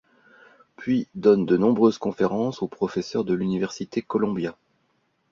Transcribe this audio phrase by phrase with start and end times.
[0.77, 4.57] Puis donne de nombreuses conférences aux professeurs de l'Université Columbia.